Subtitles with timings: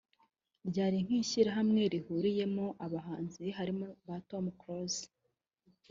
[0.69, 5.03] ryari nk’ishyirahamwe rihuriyemo abahanzi harimo ba Tom Close